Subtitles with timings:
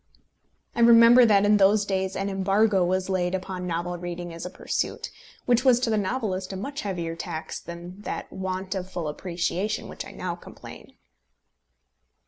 [0.75, 4.49] I remember that in those days an embargo was laid upon novel reading as a
[4.49, 5.11] pursuit,
[5.45, 9.83] which was to the novelist a much heavier tax than that want of full appreciation
[9.83, 10.95] of which I now complain.